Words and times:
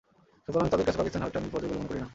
সুতরাং 0.45 0.67
তাদের 0.71 0.85
কাছে 0.87 0.99
পাকিস্তানের 1.01 1.23
হারটা 1.25 1.39
আমি 1.39 1.47
বিপর্যয় 1.47 1.69
বলে 1.71 1.77
মনে 1.79 1.89
করি 1.89 1.99
না। 2.03 2.07